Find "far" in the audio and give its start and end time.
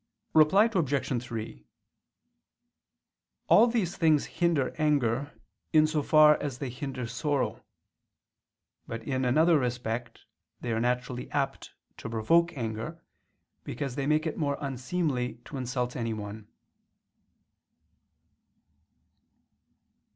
6.01-6.41